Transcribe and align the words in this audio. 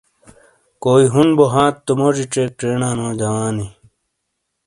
کوئی 0.83 1.05
ہون 1.13 1.27
بو 1.37 1.45
تو 1.85 1.91
موجی 1.99 2.25
چیک 2.33 2.49
چینا 2.59 2.89
نو 2.97 3.07
جوانی 3.19 3.67